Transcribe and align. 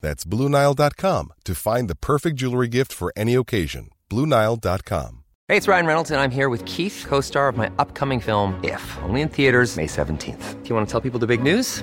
That's 0.00 0.24
BlueNile.com 0.24 1.32
to 1.44 1.54
find 1.54 1.88
the 1.88 1.96
perfect 1.96 2.36
jewelry 2.36 2.68
gift 2.68 2.92
for 2.92 3.12
any 3.16 3.34
occasion. 3.34 3.88
BlueNile.com. 4.10 5.24
Hey, 5.48 5.56
it's 5.56 5.66
Ryan 5.66 5.86
Reynolds, 5.86 6.10
and 6.10 6.20
I'm 6.20 6.30
here 6.30 6.50
with 6.50 6.62
Keith, 6.66 7.06
co 7.08 7.22
star 7.22 7.48
of 7.48 7.56
my 7.56 7.70
upcoming 7.78 8.20
film, 8.20 8.60
If, 8.62 8.98
only 9.02 9.22
in 9.22 9.28
theaters, 9.30 9.76
May 9.76 9.86
17th. 9.86 10.62
Do 10.62 10.68
you 10.68 10.74
want 10.74 10.86
to 10.86 10.92
tell 10.92 11.00
people 11.00 11.18
the 11.18 11.26
big 11.26 11.42
news? 11.42 11.82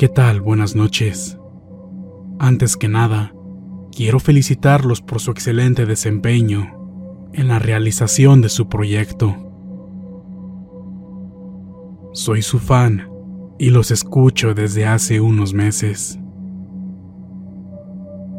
¿Qué 0.00 0.08
tal? 0.08 0.40
Buenas 0.40 0.74
noches. 0.74 1.38
Antes 2.38 2.78
que 2.78 2.88
nada, 2.88 3.34
quiero 3.94 4.18
felicitarlos 4.18 5.02
por 5.02 5.20
su 5.20 5.30
excelente 5.30 5.84
desempeño 5.84 7.28
en 7.34 7.48
la 7.48 7.58
realización 7.58 8.40
de 8.40 8.48
su 8.48 8.66
proyecto. 8.70 9.36
Soy 12.14 12.40
su 12.40 12.58
fan 12.60 13.10
y 13.58 13.68
los 13.68 13.90
escucho 13.90 14.54
desde 14.54 14.86
hace 14.86 15.20
unos 15.20 15.52
meses. 15.52 16.18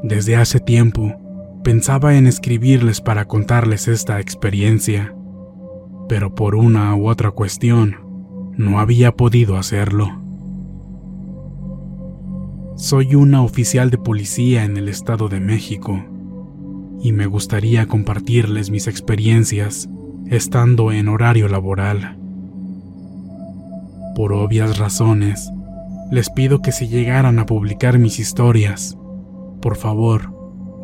Desde 0.02 0.38
hace 0.38 0.60
tiempo 0.60 1.14
pensaba 1.64 2.16
en 2.16 2.26
escribirles 2.26 3.02
para 3.02 3.26
contarles 3.26 3.88
esta 3.88 4.20
experiencia, 4.20 5.16
pero 6.10 6.34
por 6.34 6.56
una 6.56 6.96
u 6.96 7.08
otra 7.08 7.30
cuestión 7.30 7.98
no 8.58 8.80
había 8.80 9.12
podido 9.12 9.58
hacerlo. 9.58 10.21
Soy 12.76 13.16
una 13.16 13.44
oficial 13.44 13.90
de 13.90 13.98
policía 13.98 14.64
en 14.64 14.78
el 14.78 14.88
Estado 14.88 15.28
de 15.28 15.40
México 15.40 16.04
y 17.02 17.12
me 17.12 17.26
gustaría 17.26 17.86
compartirles 17.86 18.72
mis 18.72 18.88
experiencias 18.88 19.90
estando 20.28 20.92
en 20.92 21.10
horario 21.10 21.48
laboral. 21.48 22.18
Por 24.16 24.34
obvias 24.34 24.78
razones, 24.78 25.52
les 26.12 26.30
pido 26.30 26.62
que 26.62 26.72
si 26.72 26.88
llegaran 26.88 27.40
a 27.40 27.46
publicar 27.46 28.00
mis 28.00 28.20
historias, 28.20 28.98
por 29.62 29.76
favor, 29.76 30.34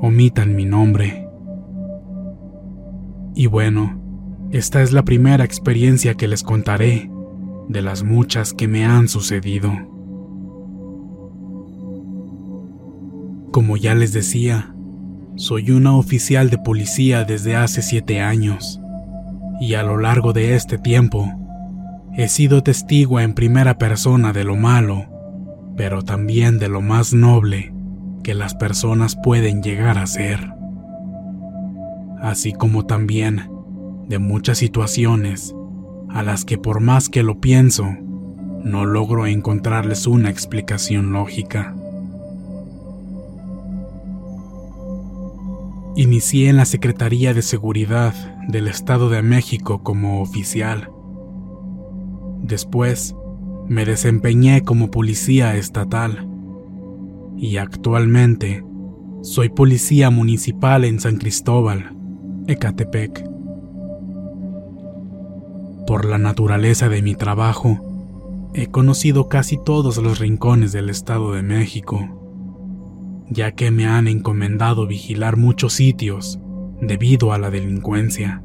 omitan 0.02 0.56
mi 0.56 0.66
nombre. 0.66 1.28
Y 3.34 3.48
bueno, 3.48 4.02
esta 4.52 4.81
es 4.81 4.92
la 4.92 5.04
primera 5.04 5.46
experiencia 5.46 6.16
que 6.16 6.28
les 6.28 6.44
contaré 6.44 7.09
de 7.69 7.81
las 7.81 8.04
muchas 8.04 8.54
que 8.54 8.68
me 8.68 8.86
han 8.86 9.08
sucedido. 9.08 9.97
Como 13.57 13.75
ya 13.75 13.95
les 13.95 14.13
decía, 14.13 14.72
soy 15.35 15.72
una 15.72 15.97
oficial 15.97 16.51
de 16.51 16.59
policía 16.59 17.23
desde 17.23 17.56
hace 17.56 17.81
siete 17.81 18.22
años, 18.22 18.79
y 19.59 19.73
a 19.73 19.81
lo 19.81 19.97
largo 19.97 20.31
de 20.31 20.53
este 20.53 20.78
tiempo 20.78 21.34
he 22.16 22.28
sido 22.28 22.62
testigo 22.62 23.19
en 23.19 23.34
primera 23.34 23.79
persona 23.79 24.31
de 24.31 24.44
lo 24.44 24.56
malo, 24.56 25.07
pero 25.75 26.03
también 26.03 26.59
de 26.59 26.69
lo 26.69 26.81
más 26.81 27.16
noble 27.16 27.73
que 28.22 28.35
las 28.35 28.53
personas 28.53 29.16
pueden 29.16 29.63
llegar 29.63 29.97
a 29.97 30.06
ser, 30.06 30.51
así 32.22 32.53
como 32.53 32.85
también 32.85 33.50
de 34.07 34.19
muchas 34.19 34.59
situaciones 34.59 35.56
a 36.09 36.22
las 36.22 36.45
que 36.45 36.59
por 36.59 36.79
más 36.79 37.09
que 37.09 37.24
lo 37.24 37.41
pienso, 37.41 37.88
no 38.63 38.85
logro 38.85 39.25
encontrarles 39.25 40.06
una 40.06 40.29
explicación 40.29 41.12
lógica. 41.12 41.74
Inicié 45.97 46.50
en 46.50 46.58
la 46.58 46.66
Secretaría 46.66 47.34
de 47.34 47.41
Seguridad 47.41 48.13
del 48.47 48.68
Estado 48.68 49.09
de 49.09 49.24
México 49.24 49.81
como 49.81 50.22
oficial. 50.22 50.91
Después, 52.40 53.16
me 53.68 53.84
desempeñé 53.84 54.62
como 54.62 54.91
policía 54.91 55.56
estatal 55.56 56.28
y 57.36 57.57
actualmente 57.57 58.63
soy 59.24 59.50
policía 59.50 60.12
municipal 60.12 60.86
en 60.86 61.00
San 61.00 61.18
Cristóbal, 61.18 61.98
Ecatepec. 62.45 63.27
Por 65.88 66.06
la 66.06 66.19
naturaleza 66.19 66.89
de 66.89 67.01
mi 67.01 67.16
trabajo, 67.16 68.51
he 68.54 68.68
conocido 68.68 69.30
casi 69.30 69.57
todos 69.57 69.98
los 69.98 70.19
rincones 70.19 70.72
del 70.74 70.92
Estado 70.92 71.31
de 71.31 71.42
México 71.42 72.17
ya 73.29 73.51
que 73.51 73.71
me 73.71 73.88
han 73.88 74.07
encomendado 74.07 74.88
vigilar 74.88 75.38
muchos 75.38 75.74
sitios 75.74 76.39
debido 76.81 77.33
a 77.33 77.38
la 77.38 77.50
delincuencia. 77.50 78.41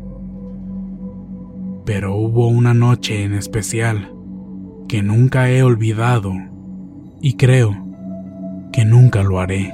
Pero 1.85 2.17
hubo 2.17 2.49
una 2.49 2.75
noche 2.75 3.25
en 3.25 3.35
especial 3.35 4.13
que 4.89 5.03
nunca 5.03 5.51
he 5.51 5.63
olvidado 5.63 6.33
y 7.21 7.35
creo 7.35 7.77
que 8.73 8.85
nunca 8.85 9.23
lo 9.23 9.41
haré. 9.41 9.73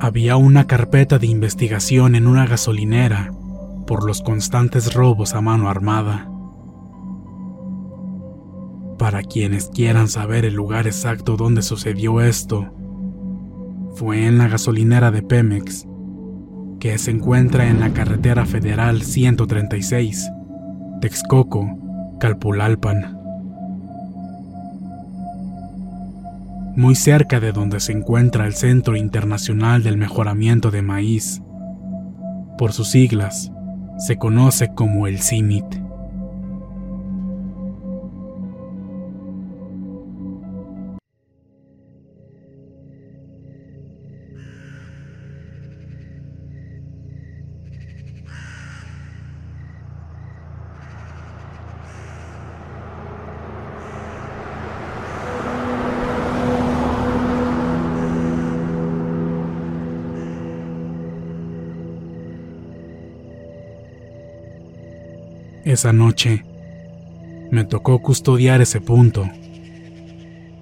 Había 0.00 0.36
una 0.36 0.66
carpeta 0.66 1.18
de 1.18 1.28
investigación 1.28 2.16
en 2.16 2.26
una 2.26 2.46
gasolinera 2.46 3.32
por 3.86 4.04
los 4.04 4.22
constantes 4.22 4.94
robos 4.94 5.34
a 5.34 5.40
mano 5.40 5.68
armada. 5.68 6.31
Para 9.02 9.24
quienes 9.24 9.68
quieran 9.68 10.06
saber 10.06 10.44
el 10.44 10.54
lugar 10.54 10.86
exacto 10.86 11.36
donde 11.36 11.62
sucedió 11.62 12.20
esto, 12.20 12.72
fue 13.96 14.28
en 14.28 14.38
la 14.38 14.46
gasolinera 14.46 15.10
de 15.10 15.22
Pemex, 15.22 15.88
que 16.78 16.96
se 16.98 17.10
encuentra 17.10 17.66
en 17.66 17.80
la 17.80 17.92
carretera 17.92 18.46
federal 18.46 19.02
136, 19.02 20.30
Texcoco, 21.00 21.66
Calpulalpan. 22.20 23.18
Muy 26.76 26.94
cerca 26.94 27.40
de 27.40 27.50
donde 27.50 27.80
se 27.80 27.90
encuentra 27.90 28.46
el 28.46 28.54
Centro 28.54 28.94
Internacional 28.94 29.82
del 29.82 29.96
Mejoramiento 29.96 30.70
de 30.70 30.82
Maíz. 30.82 31.42
Por 32.56 32.72
sus 32.72 32.90
siglas, 32.90 33.50
se 33.98 34.16
conoce 34.16 34.72
como 34.72 35.08
el 35.08 35.18
CIMIT. 35.18 35.91
Esa 65.82 65.92
noche 65.92 66.44
me 67.50 67.64
tocó 67.64 67.98
custodiar 68.00 68.60
ese 68.60 68.80
punto, 68.80 69.28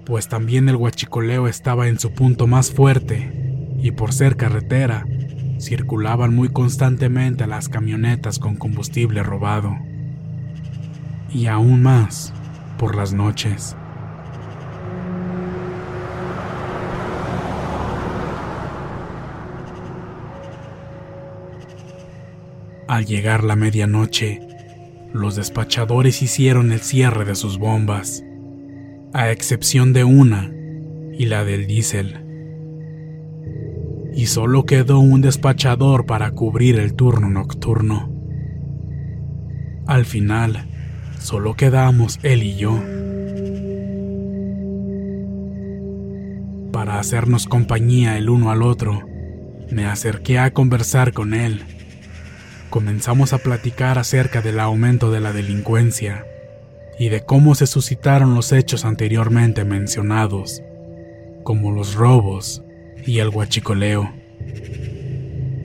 pues 0.03 0.27
también 0.27 0.67
el 0.67 0.75
huachicoleo 0.75 1.47
estaba 1.47 1.87
en 1.89 1.99
su 1.99 2.11
punto 2.11 2.47
más 2.47 2.71
fuerte 2.71 3.31
y 3.83 3.91
por 3.91 4.13
ser 4.13 4.35
carretera, 4.35 5.05
circulaban 5.59 6.33
muy 6.33 6.49
constantemente 6.49 7.45
las 7.45 7.69
camionetas 7.69 8.39
con 8.39 8.55
combustible 8.55 9.21
robado. 9.21 9.77
Y 11.29 11.45
aún 11.45 11.83
más 11.83 12.33
por 12.79 12.95
las 12.95 13.13
noches. 13.13 13.75
Al 22.87 23.05
llegar 23.05 23.43
la 23.43 23.55
medianoche, 23.55 24.50
los 25.13 25.35
despachadores 25.35 26.21
hicieron 26.21 26.71
el 26.71 26.79
cierre 26.79 27.25
de 27.25 27.35
sus 27.35 27.57
bombas, 27.57 28.23
a 29.13 29.31
excepción 29.31 29.93
de 29.93 30.03
una 30.03 30.51
y 31.13 31.25
la 31.25 31.43
del 31.43 31.67
diésel. 31.67 32.25
Y 34.13 34.27
solo 34.27 34.65
quedó 34.65 34.99
un 34.99 35.21
despachador 35.21 36.05
para 36.05 36.31
cubrir 36.31 36.79
el 36.79 36.93
turno 36.93 37.29
nocturno. 37.29 38.09
Al 39.85 40.05
final, 40.05 40.67
solo 41.19 41.55
quedamos 41.55 42.19
él 42.23 42.43
y 42.43 42.55
yo. 42.55 42.79
Para 46.71 46.99
hacernos 46.99 47.47
compañía 47.47 48.17
el 48.17 48.29
uno 48.29 48.49
al 48.51 48.63
otro, 48.63 49.01
me 49.71 49.85
acerqué 49.85 50.39
a 50.39 50.53
conversar 50.53 51.13
con 51.13 51.33
él 51.33 51.63
comenzamos 52.71 53.33
a 53.33 53.37
platicar 53.37 53.99
acerca 53.99 54.41
del 54.41 54.59
aumento 54.59 55.11
de 55.11 55.19
la 55.19 55.33
delincuencia 55.33 56.25
y 56.97 57.09
de 57.09 57.21
cómo 57.21 57.53
se 57.53 57.67
suscitaron 57.67 58.33
los 58.33 58.53
hechos 58.53 58.85
anteriormente 58.85 59.65
mencionados, 59.65 60.63
como 61.43 61.71
los 61.71 61.95
robos 61.95 62.63
y 63.05 63.19
el 63.19 63.27
huachicoleo, 63.27 64.13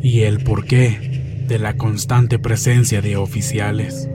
y 0.02 0.22
el 0.22 0.42
porqué 0.42 1.44
de 1.46 1.58
la 1.60 1.76
constante 1.76 2.40
presencia 2.40 3.00
de 3.00 3.16
oficiales. 3.16 4.08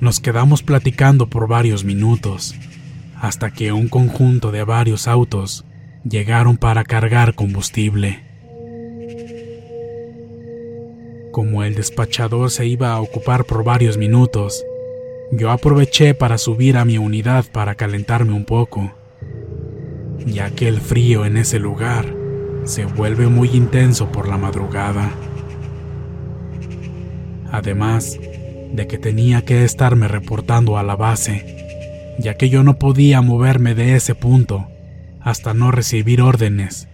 Nos 0.00 0.18
quedamos 0.18 0.62
platicando 0.62 1.26
por 1.26 1.46
varios 1.46 1.84
minutos 1.84 2.54
hasta 3.20 3.50
que 3.50 3.70
un 3.70 3.88
conjunto 3.88 4.50
de 4.50 4.64
varios 4.64 5.06
autos 5.06 5.66
llegaron 6.04 6.56
para 6.56 6.84
cargar 6.84 7.34
combustible. 7.34 8.24
Como 11.30 11.62
el 11.62 11.74
despachador 11.74 12.50
se 12.50 12.66
iba 12.66 12.92
a 12.92 13.00
ocupar 13.00 13.44
por 13.44 13.62
varios 13.62 13.98
minutos, 13.98 14.64
yo 15.32 15.50
aproveché 15.50 16.14
para 16.14 16.38
subir 16.38 16.78
a 16.78 16.84
mi 16.84 16.96
unidad 16.98 17.44
para 17.52 17.74
calentarme 17.74 18.32
un 18.32 18.46
poco, 18.46 18.90
ya 20.26 20.50
que 20.50 20.66
el 20.66 20.80
frío 20.80 21.24
en 21.26 21.36
ese 21.36 21.58
lugar 21.58 22.06
se 22.64 22.86
vuelve 22.86 23.28
muy 23.28 23.50
intenso 23.50 24.10
por 24.10 24.28
la 24.28 24.38
madrugada. 24.38 25.10
Además 27.52 28.18
de 28.72 28.86
que 28.86 28.98
tenía 28.98 29.44
que 29.44 29.64
estarme 29.64 30.08
reportando 30.08 30.78
a 30.78 30.82
la 30.82 30.96
base 30.96 31.69
ya 32.18 32.34
que 32.34 32.48
yo 32.48 32.62
no 32.62 32.78
podía 32.78 33.22
moverme 33.22 33.74
de 33.74 33.94
ese 33.94 34.14
punto 34.14 34.68
hasta 35.20 35.54
no 35.54 35.70
recibir 35.70 36.22
órdenes 36.22 36.88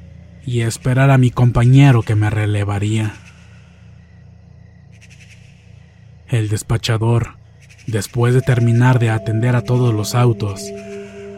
y 0.44 0.60
esperar 0.60 1.10
a 1.10 1.18
mi 1.18 1.30
compañero 1.30 2.02
que 2.02 2.14
me 2.14 2.30
relevaría. 2.30 3.14
El 6.28 6.48
despachador, 6.48 7.36
después 7.86 8.34
de 8.34 8.42
terminar 8.42 8.98
de 8.98 9.10
atender 9.10 9.54
a 9.56 9.62
todos 9.62 9.94
los 9.94 10.14
autos, 10.14 10.62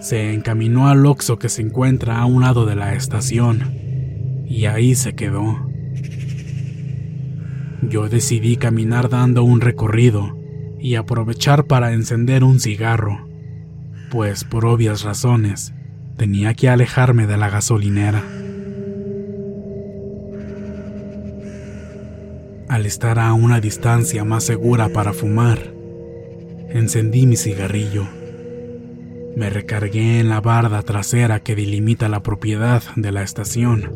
se 0.01 0.33
encaminó 0.33 0.89
al 0.89 1.05
Oxo 1.05 1.39
que 1.39 1.49
se 1.49 1.63
encuentra 1.63 2.19
a 2.19 2.25
un 2.25 2.43
lado 2.43 2.65
de 2.65 2.77
la 2.77 2.95
estación 2.95 4.45
y 4.47 4.67
ahí 4.67 4.95
se 4.95 5.15
quedó. 5.15 5.69
Yo 7.83 8.09
decidí 8.09 8.57
caminar 8.57 9.09
dando 9.09 9.45
un 9.45 9.61
recorrido 9.61 10.37
y 10.79 10.95
aprovechar 10.95 11.65
para 11.65 11.93
encender 11.93 12.45
un 12.45 12.61
cigarro 12.61 13.28
pues 14.10 14.44
por 14.44 14.66
obvias 14.66 15.02
razones 15.02 15.72
tenía 16.16 16.55
que 16.55 16.69
alejarme 16.69 17.26
de 17.26 17.37
la 17.37 17.49
gasolinera. 17.50 18.25
Al 22.69 22.84
estar 22.84 23.19
a 23.19 23.32
una 23.32 23.60
distancia 23.60 24.25
más 24.25 24.44
segura 24.44 24.90
para 24.90 25.12
fumar, 25.12 25.72
encendí 26.69 27.27
mi 27.27 27.36
cigarrillo. 27.36 28.06
Me 29.36 29.48
recargué 29.48 30.20
en 30.20 30.29
la 30.29 30.41
barda 30.41 30.82
trasera 30.82 31.41
que 31.41 31.55
delimita 31.55 32.08
la 32.08 32.22
propiedad 32.22 32.82
de 32.96 33.12
la 33.12 33.22
estación. 33.22 33.94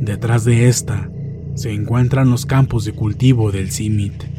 Detrás 0.00 0.44
de 0.44 0.68
esta 0.68 1.10
se 1.54 1.72
encuentran 1.72 2.30
los 2.30 2.46
campos 2.46 2.84
de 2.84 2.92
cultivo 2.92 3.52
del 3.52 3.70
CIMIT. 3.70 4.37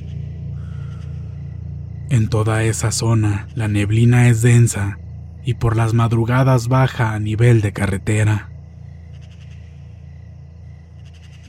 En 2.10 2.28
toda 2.28 2.63
esa 2.63 2.92
zona 2.92 3.48
la 3.54 3.68
neblina 3.68 4.30
es 4.30 4.42
densa 4.42 4.98
y 5.46 5.54
por 5.54 5.78
las 5.78 5.94
madrugadas 5.94 6.68
baja 6.68 7.13
a 7.13 7.20
nivel 7.20 7.62
de 7.62 7.72
carretera. 7.72 8.50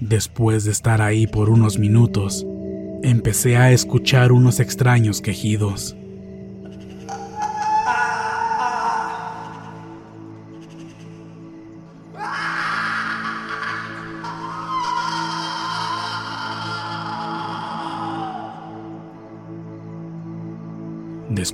Después 0.00 0.64
de 0.64 0.70
estar 0.70 1.00
ahí 1.00 1.26
por 1.26 1.48
unos 1.48 1.78
minutos, 1.78 2.46
empecé 3.02 3.56
a 3.56 3.72
escuchar 3.72 4.32
unos 4.32 4.60
extraños 4.60 5.22
quejidos. 5.22 5.96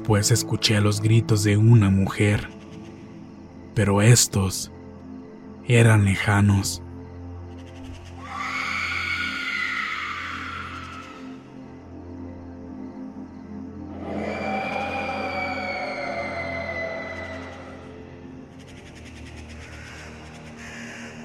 Después 0.06 0.30
escuché 0.30 0.80
los 0.80 1.00
gritos 1.00 1.42
de 1.42 1.56
una 1.56 1.90
mujer, 1.90 2.48
pero 3.74 4.02
estos 4.02 4.70
eran 5.66 6.04
lejanos. 6.04 6.80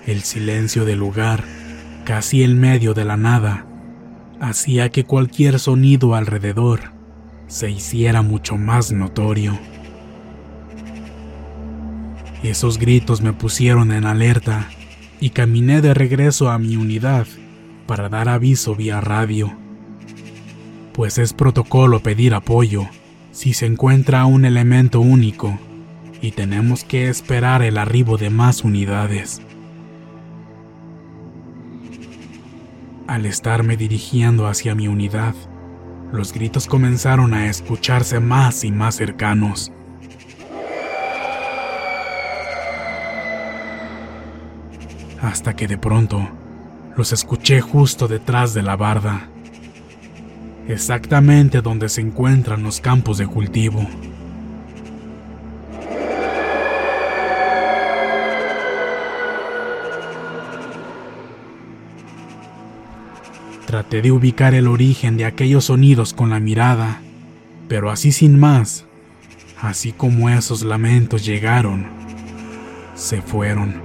El 0.07 0.23
silencio 0.23 0.85
del 0.85 0.97
lugar, 0.97 1.43
casi 2.03 2.41
en 2.41 2.59
medio 2.59 2.95
de 2.95 3.05
la 3.05 3.15
nada, 3.15 3.67
hacía 4.39 4.89
que 4.89 5.03
cualquier 5.03 5.59
sonido 5.59 6.15
alrededor 6.15 6.99
se 7.51 7.69
hiciera 7.69 8.21
mucho 8.21 8.55
más 8.55 8.93
notorio. 8.93 9.59
Esos 12.43 12.77
gritos 12.77 13.21
me 13.21 13.33
pusieron 13.33 13.91
en 13.91 14.05
alerta 14.05 14.69
y 15.19 15.31
caminé 15.31 15.81
de 15.81 15.93
regreso 15.93 16.49
a 16.49 16.57
mi 16.57 16.77
unidad 16.77 17.27
para 17.87 18.07
dar 18.07 18.29
aviso 18.29 18.73
vía 18.73 19.01
radio, 19.01 19.51
pues 20.93 21.17
es 21.17 21.33
protocolo 21.33 21.99
pedir 21.99 22.33
apoyo 22.35 22.87
si 23.31 23.53
se 23.53 23.65
encuentra 23.65 24.25
un 24.25 24.45
elemento 24.45 25.01
único 25.01 25.59
y 26.21 26.31
tenemos 26.31 26.85
que 26.85 27.09
esperar 27.09 27.63
el 27.63 27.77
arribo 27.77 28.17
de 28.17 28.29
más 28.29 28.63
unidades. 28.63 29.41
Al 33.07 33.25
estarme 33.25 33.75
dirigiendo 33.75 34.47
hacia 34.47 34.73
mi 34.73 34.87
unidad, 34.87 35.35
los 36.11 36.33
gritos 36.33 36.67
comenzaron 36.67 37.33
a 37.33 37.47
escucharse 37.47 38.19
más 38.19 38.63
y 38.63 38.71
más 38.71 38.95
cercanos. 38.95 39.71
Hasta 45.21 45.55
que 45.55 45.67
de 45.67 45.77
pronto 45.77 46.27
los 46.97 47.13
escuché 47.13 47.61
justo 47.61 48.07
detrás 48.07 48.53
de 48.53 48.63
la 48.63 48.75
barda, 48.75 49.29
exactamente 50.67 51.61
donde 51.61 51.89
se 51.89 52.01
encuentran 52.01 52.63
los 52.63 52.81
campos 52.81 53.17
de 53.17 53.27
cultivo. 53.27 53.87
Traté 63.65 64.01
de 64.01 64.11
ubicar 64.11 64.55
el 64.55 64.67
origen 64.67 65.17
de 65.17 65.25
aquellos 65.25 65.65
sonidos 65.65 66.13
con 66.13 66.31
la 66.31 66.39
mirada, 66.39 66.99
pero 67.67 67.91
así 67.91 68.11
sin 68.11 68.39
más, 68.39 68.85
así 69.61 69.91
como 69.91 70.29
esos 70.29 70.63
lamentos 70.63 71.23
llegaron, 71.23 71.85
se 72.95 73.21
fueron. 73.21 73.81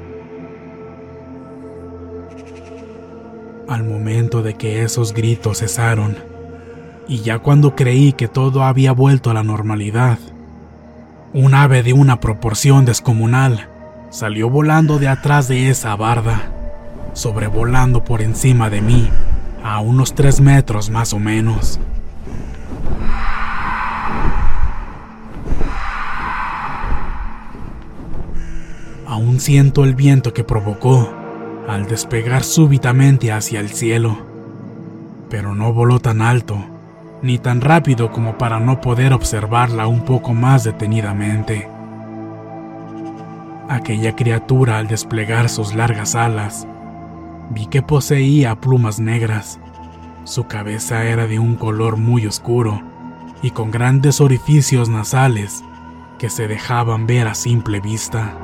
Al 3.68 3.84
momento 3.84 4.42
de 4.42 4.54
que 4.54 4.82
esos 4.82 5.12
gritos 5.12 5.58
cesaron, 5.58 6.16
y 7.06 7.18
ya 7.20 7.38
cuando 7.38 7.76
creí 7.76 8.12
que 8.12 8.28
todo 8.28 8.64
había 8.64 8.92
vuelto 8.92 9.30
a 9.30 9.34
la 9.34 9.44
normalidad, 9.44 10.18
un 11.32 11.54
ave 11.54 11.82
de 11.82 11.92
una 11.92 12.18
proporción 12.18 12.86
descomunal 12.86 13.68
salió 14.10 14.48
volando 14.48 14.98
de 14.98 15.08
atrás 15.08 15.48
de 15.48 15.68
esa 15.68 15.94
barda, 15.96 16.50
sobrevolando 17.12 18.02
por 18.02 18.22
encima 18.22 18.70
de 18.70 18.80
mí 18.80 19.10
a 19.66 19.80
unos 19.80 20.14
tres 20.14 20.40
metros 20.40 20.90
más 20.90 21.12
o 21.12 21.18
menos. 21.18 21.80
Aún 29.08 29.40
siento 29.40 29.82
el 29.82 29.96
viento 29.96 30.32
que 30.32 30.44
provocó 30.44 31.12
al 31.68 31.88
despegar 31.88 32.44
súbitamente 32.44 33.32
hacia 33.32 33.58
el 33.58 33.70
cielo, 33.70 34.18
pero 35.28 35.56
no 35.56 35.72
voló 35.72 35.98
tan 35.98 36.22
alto 36.22 36.56
ni 37.22 37.38
tan 37.38 37.60
rápido 37.60 38.12
como 38.12 38.38
para 38.38 38.60
no 38.60 38.80
poder 38.80 39.12
observarla 39.12 39.88
un 39.88 40.04
poco 40.04 40.32
más 40.32 40.62
detenidamente. 40.62 41.68
Aquella 43.68 44.14
criatura 44.14 44.78
al 44.78 44.86
desplegar 44.86 45.48
sus 45.48 45.74
largas 45.74 46.14
alas 46.14 46.68
vi 47.50 47.66
que 47.66 47.82
poseía 47.82 48.60
plumas 48.60 48.98
negras. 49.00 49.58
Su 50.24 50.46
cabeza 50.46 51.04
era 51.04 51.26
de 51.26 51.38
un 51.38 51.56
color 51.56 51.96
muy 51.96 52.26
oscuro 52.26 52.82
y 53.42 53.50
con 53.50 53.70
grandes 53.70 54.20
orificios 54.20 54.88
nasales 54.88 55.62
que 56.18 56.30
se 56.30 56.48
dejaban 56.48 57.06
ver 57.06 57.28
a 57.28 57.34
simple 57.34 57.80
vista. 57.80 58.36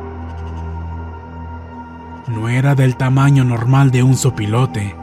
No 2.28 2.49
era 2.49 2.75
del 2.75 2.97
tamaño 2.97 3.44
normal 3.44 3.90
de 3.90 4.02
un 4.02 4.16
sopilote, 4.16 4.94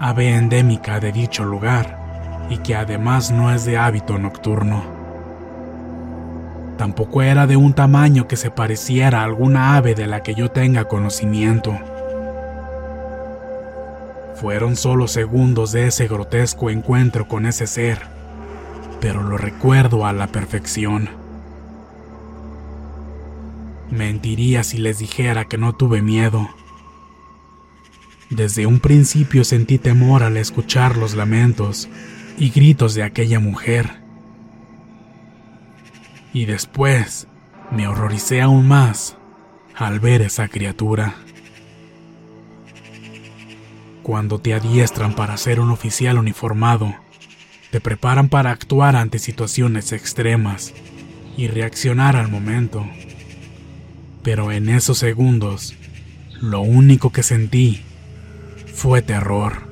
ave 0.00 0.34
endémica 0.34 1.00
de 1.00 1.12
dicho 1.12 1.44
lugar 1.44 2.46
y 2.50 2.58
que 2.58 2.76
además 2.76 3.30
no 3.30 3.52
es 3.52 3.64
de 3.64 3.78
hábito 3.78 4.18
nocturno. 4.18 4.82
Tampoco 6.76 7.22
era 7.22 7.46
de 7.46 7.56
un 7.56 7.72
tamaño 7.72 8.28
que 8.28 8.36
se 8.36 8.50
pareciera 8.50 9.20
a 9.20 9.24
alguna 9.24 9.76
ave 9.76 9.94
de 9.94 10.06
la 10.06 10.22
que 10.22 10.34
yo 10.34 10.50
tenga 10.50 10.84
conocimiento. 10.84 11.78
Fueron 14.40 14.76
solo 14.76 15.08
segundos 15.08 15.72
de 15.72 15.86
ese 15.86 16.08
grotesco 16.08 16.68
encuentro 16.68 17.26
con 17.26 17.46
ese 17.46 17.66
ser, 17.66 18.02
pero 19.00 19.22
lo 19.22 19.38
recuerdo 19.38 20.04
a 20.04 20.12
la 20.12 20.26
perfección. 20.26 21.08
Mentiría 23.90 24.62
si 24.62 24.76
les 24.76 24.98
dijera 24.98 25.46
que 25.46 25.56
no 25.56 25.74
tuve 25.74 26.02
miedo. 26.02 26.50
Desde 28.28 28.66
un 28.66 28.80
principio 28.80 29.42
sentí 29.42 29.78
temor 29.78 30.22
al 30.22 30.36
escuchar 30.36 30.98
los 30.98 31.14
lamentos 31.14 31.88
y 32.36 32.50
gritos 32.50 32.94
de 32.94 33.04
aquella 33.04 33.40
mujer. 33.40 34.02
Y 36.34 36.44
después 36.44 37.26
me 37.70 37.88
horroricé 37.88 38.42
aún 38.42 38.68
más 38.68 39.16
al 39.74 39.98
ver 39.98 40.20
esa 40.20 40.48
criatura. 40.48 41.14
Cuando 44.06 44.38
te 44.38 44.54
adiestran 44.54 45.16
para 45.16 45.36
ser 45.36 45.58
un 45.58 45.72
oficial 45.72 46.16
uniformado, 46.18 46.94
te 47.72 47.80
preparan 47.80 48.28
para 48.28 48.52
actuar 48.52 48.94
ante 48.94 49.18
situaciones 49.18 49.90
extremas 49.90 50.72
y 51.36 51.48
reaccionar 51.48 52.14
al 52.14 52.28
momento. 52.28 52.86
Pero 54.22 54.52
en 54.52 54.68
esos 54.68 54.98
segundos, 54.98 55.74
lo 56.40 56.60
único 56.60 57.10
que 57.10 57.24
sentí 57.24 57.82
fue 58.72 59.02
terror. 59.02 59.66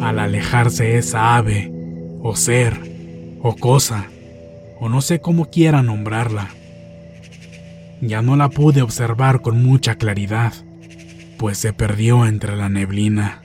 Al 0.00 0.20
alejarse 0.20 0.96
esa 0.96 1.34
ave, 1.34 1.72
o 2.22 2.36
ser, 2.36 3.38
o 3.42 3.56
cosa, 3.56 4.06
o 4.78 4.88
no 4.88 5.00
sé 5.00 5.18
cómo 5.18 5.50
quiera 5.50 5.82
nombrarla, 5.82 6.50
ya 8.08 8.22
no 8.22 8.36
la 8.36 8.48
pude 8.48 8.82
observar 8.82 9.40
con 9.40 9.62
mucha 9.62 9.96
claridad, 9.96 10.52
pues 11.38 11.58
se 11.58 11.72
perdió 11.72 12.26
entre 12.26 12.56
la 12.56 12.68
neblina. 12.68 13.42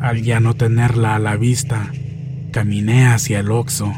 Al 0.00 0.22
ya 0.22 0.40
no 0.40 0.54
tenerla 0.54 1.14
a 1.14 1.18
la 1.18 1.36
vista, 1.36 1.90
caminé 2.50 3.06
hacia 3.06 3.40
el 3.40 3.50
oxo, 3.50 3.92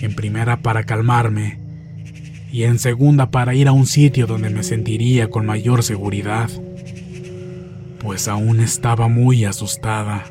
en 0.00 0.14
primera 0.14 0.62
para 0.62 0.84
calmarme 0.84 1.58
y 2.50 2.64
en 2.64 2.78
segunda 2.78 3.30
para 3.30 3.54
ir 3.54 3.68
a 3.68 3.72
un 3.72 3.86
sitio 3.86 4.26
donde 4.26 4.50
me 4.50 4.62
sentiría 4.62 5.30
con 5.30 5.46
mayor 5.46 5.82
seguridad, 5.82 6.50
pues 8.00 8.28
aún 8.28 8.60
estaba 8.60 9.08
muy 9.08 9.44
asustada. 9.44 10.24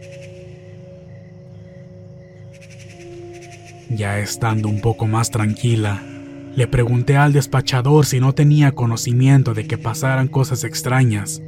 Ya 3.93 4.19
estando 4.19 4.69
un 4.69 4.79
poco 4.79 5.05
más 5.05 5.31
tranquila, 5.31 6.01
le 6.55 6.65
pregunté 6.65 7.17
al 7.17 7.33
despachador 7.33 8.05
si 8.05 8.21
no 8.21 8.33
tenía 8.33 8.71
conocimiento 8.71 9.53
de 9.53 9.67
que 9.67 9.77
pasaran 9.77 10.29
cosas 10.29 10.63
extrañas 10.63 11.41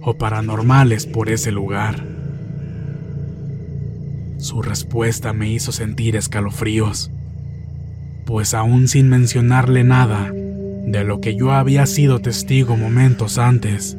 o 0.00 0.14
paranormales 0.16 1.04
por 1.04 1.28
ese 1.28 1.52
lugar. 1.52 2.02
Su 4.38 4.62
respuesta 4.62 5.34
me 5.34 5.50
hizo 5.50 5.70
sentir 5.70 6.16
escalofríos, 6.16 7.10
pues 8.24 8.54
aún 8.54 8.88
sin 8.88 9.10
mencionarle 9.10 9.84
nada 9.84 10.32
de 10.32 11.04
lo 11.04 11.20
que 11.20 11.36
yo 11.36 11.52
había 11.52 11.84
sido 11.84 12.20
testigo 12.20 12.78
momentos 12.78 13.36
antes, 13.36 13.98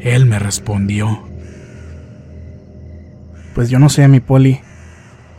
él 0.00 0.24
me 0.24 0.38
respondió. 0.38 1.24
Pues 3.54 3.68
yo 3.68 3.78
no 3.78 3.90
sé, 3.90 4.08
mi 4.08 4.20
poli, 4.20 4.60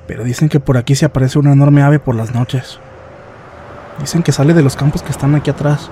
pero 0.08 0.24
dicen 0.24 0.50
que 0.50 0.60
por 0.60 0.78
aquí 0.78 0.96
se 0.96 1.06
aparece 1.06 1.40
una 1.40 1.54
enorme 1.54 1.82
ave 1.82 2.00
por 2.00 2.16
las 2.16 2.34
noches. 2.34 2.80
Dicen 4.00 4.24
que 4.24 4.32
sale 4.32 4.54
de 4.54 4.64
los 4.64 4.76
campos 4.76 5.02
que 5.04 5.12
están 5.12 5.36
aquí 5.36 5.50
atrás. 5.50 5.90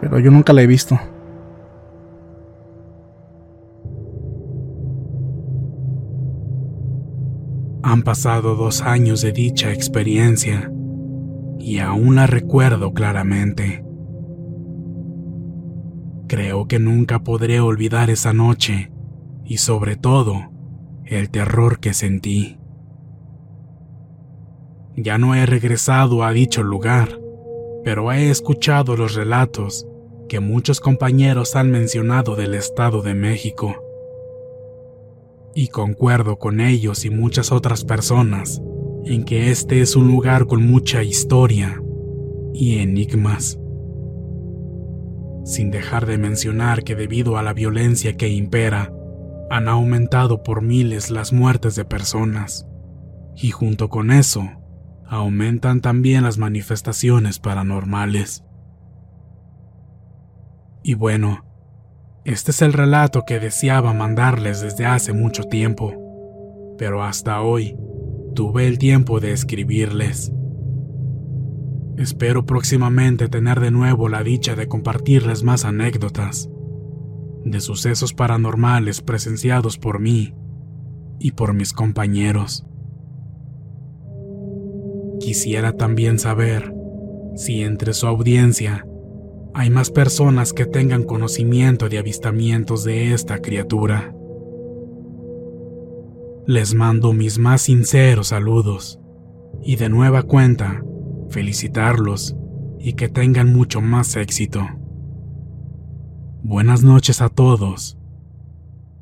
Pero 0.00 0.18
yo 0.18 0.30
nunca 0.30 0.52
la 0.52 0.62
he 0.62 0.66
visto. 0.66 0.98
Han 7.82 8.02
pasado 8.02 8.54
dos 8.54 8.80
años 8.82 9.20
de 9.22 9.32
dicha 9.32 9.72
experiencia 9.72 10.70
y 11.58 11.78
aún 11.78 12.14
la 12.14 12.26
recuerdo 12.26 12.92
claramente. 12.94 13.84
Creo 16.26 16.66
que 16.66 16.78
nunca 16.78 17.18
podré 17.18 17.60
olvidar 17.60 18.08
esa 18.08 18.32
noche 18.32 18.90
y 19.44 19.58
sobre 19.58 19.96
todo 19.96 20.50
el 21.04 21.28
terror 21.28 21.80
que 21.80 21.92
sentí. 21.92 22.61
Ya 24.96 25.16
no 25.18 25.34
he 25.34 25.46
regresado 25.46 26.22
a 26.22 26.32
dicho 26.32 26.62
lugar, 26.62 27.18
pero 27.84 28.12
he 28.12 28.30
escuchado 28.30 28.96
los 28.96 29.14
relatos 29.14 29.86
que 30.28 30.40
muchos 30.40 30.80
compañeros 30.80 31.56
han 31.56 31.70
mencionado 31.70 32.36
del 32.36 32.54
Estado 32.54 33.02
de 33.02 33.14
México. 33.14 33.76
Y 35.54 35.68
concuerdo 35.68 36.38
con 36.38 36.60
ellos 36.60 37.04
y 37.04 37.10
muchas 37.10 37.52
otras 37.52 37.84
personas 37.84 38.62
en 39.04 39.24
que 39.24 39.50
este 39.50 39.80
es 39.80 39.96
un 39.96 40.08
lugar 40.08 40.46
con 40.46 40.64
mucha 40.66 41.02
historia 41.02 41.82
y 42.54 42.78
enigmas. 42.78 43.58
Sin 45.44 45.70
dejar 45.70 46.06
de 46.06 46.18
mencionar 46.18 46.84
que 46.84 46.94
debido 46.94 47.36
a 47.36 47.42
la 47.42 47.52
violencia 47.52 48.16
que 48.16 48.28
impera, 48.28 48.92
han 49.50 49.68
aumentado 49.68 50.42
por 50.42 50.62
miles 50.62 51.10
las 51.10 51.32
muertes 51.32 51.74
de 51.74 51.84
personas, 51.84 52.66
y 53.34 53.50
junto 53.50 53.88
con 53.88 54.10
eso, 54.12 54.48
aumentan 55.06 55.80
también 55.80 56.24
las 56.24 56.38
manifestaciones 56.38 57.38
paranormales. 57.38 58.44
Y 60.82 60.94
bueno, 60.94 61.44
este 62.24 62.50
es 62.50 62.62
el 62.62 62.72
relato 62.72 63.24
que 63.26 63.40
deseaba 63.40 63.92
mandarles 63.92 64.60
desde 64.60 64.86
hace 64.86 65.12
mucho 65.12 65.44
tiempo, 65.44 66.74
pero 66.78 67.02
hasta 67.02 67.40
hoy 67.40 67.76
tuve 68.34 68.68
el 68.68 68.78
tiempo 68.78 69.20
de 69.20 69.32
escribirles. 69.32 70.32
Espero 71.98 72.46
próximamente 72.46 73.28
tener 73.28 73.60
de 73.60 73.70
nuevo 73.70 74.08
la 74.08 74.22
dicha 74.22 74.54
de 74.56 74.66
compartirles 74.66 75.42
más 75.42 75.64
anécdotas 75.64 76.48
de 77.44 77.60
sucesos 77.60 78.14
paranormales 78.14 79.00
presenciados 79.00 79.78
por 79.78 80.00
mí 80.00 80.34
y 81.18 81.32
por 81.32 81.54
mis 81.54 81.72
compañeros. 81.72 82.66
Quisiera 85.22 85.76
también 85.76 86.18
saber 86.18 86.74
si 87.36 87.62
entre 87.62 87.94
su 87.94 88.08
audiencia 88.08 88.84
hay 89.54 89.70
más 89.70 89.92
personas 89.92 90.52
que 90.52 90.66
tengan 90.66 91.04
conocimiento 91.04 91.88
de 91.88 91.98
avistamientos 91.98 92.82
de 92.82 93.14
esta 93.14 93.38
criatura. 93.38 94.12
Les 96.44 96.74
mando 96.74 97.12
mis 97.12 97.38
más 97.38 97.62
sinceros 97.62 98.28
saludos 98.28 98.98
y 99.62 99.76
de 99.76 99.88
nueva 99.88 100.24
cuenta 100.24 100.82
felicitarlos 101.30 102.34
y 102.80 102.94
que 102.94 103.08
tengan 103.08 103.52
mucho 103.52 103.80
más 103.80 104.16
éxito. 104.16 104.66
Buenas 106.42 106.82
noches 106.82 107.22
a 107.22 107.28
todos 107.28 107.96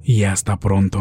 y 0.02 0.24
hasta 0.24 0.58
pronto. 0.58 1.00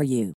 for 0.01 0.05
you. 0.05 0.40